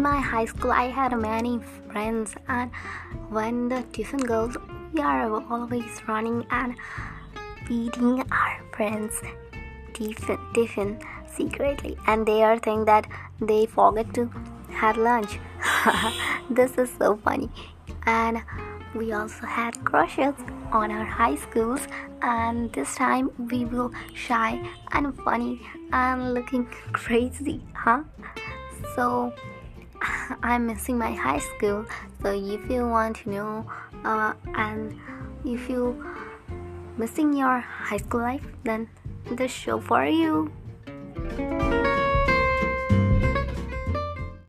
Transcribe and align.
in 0.00 0.04
my 0.04 0.18
high 0.18 0.46
school 0.46 0.72
i 0.72 0.84
had 0.98 1.14
many 1.22 1.58
friends 1.92 2.34
and 2.48 2.70
when 3.28 3.68
the 3.68 3.82
tuition 3.92 4.22
goes 4.32 4.56
we 4.94 5.00
are 5.00 5.24
always 5.54 6.00
running 6.08 6.38
and 6.50 6.74
eating 7.68 8.22
our 8.32 8.54
friends 8.76 9.20
tiffin 9.92 10.38
tiffin 10.54 10.98
secretly. 11.26 11.96
And 12.06 12.26
they 12.26 12.42
are 12.42 12.58
saying 12.64 12.84
that 12.86 13.06
they 13.40 13.66
forget 13.66 14.12
to 14.14 14.30
have 14.70 14.96
lunch. 14.96 15.38
This 16.50 16.76
is 16.78 16.90
so 16.98 17.16
funny. 17.24 17.48
And 18.06 18.42
we 18.94 19.12
also 19.12 19.46
had 19.46 19.84
crushes 19.84 20.34
on 20.72 20.90
our 20.90 21.04
high 21.04 21.36
schools 21.36 21.86
and 22.22 22.72
this 22.72 22.94
time 22.96 23.30
we 23.52 23.64
will 23.64 23.92
shy 24.14 24.60
and 24.92 25.16
funny 25.24 25.60
and 25.92 26.34
looking 26.34 26.66
crazy 26.92 27.60
huh? 27.72 28.02
So 28.96 29.32
i'm 30.42 30.66
missing 30.66 30.98
my 30.98 31.12
high 31.12 31.38
school 31.38 31.84
so 32.22 32.32
if 32.32 32.70
you 32.70 32.86
want 32.86 33.16
to 33.16 33.30
know 33.30 33.66
uh, 34.04 34.32
and 34.56 34.98
if 35.44 35.68
you 35.68 35.96
missing 36.96 37.32
your 37.32 37.60
high 37.60 37.96
school 37.96 38.20
life 38.20 38.46
then 38.64 38.88
this 39.32 39.50
show 39.50 39.80
for 39.80 40.04
you 40.04 40.50